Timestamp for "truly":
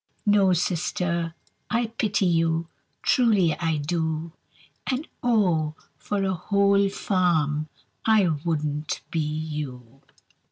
3.03-3.55